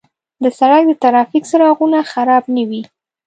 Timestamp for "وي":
2.69-2.81